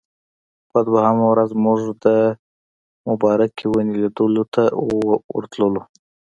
په 0.69 0.77
دویمه 0.87 1.25
ورځ 1.29 1.51
موږ 1.63 1.81
د 2.05 2.05
مبارکې 3.07 3.63
ونې 3.67 3.93
لیدلو 4.01 4.43
ته 4.53 4.63
ورتللو. 5.35 5.81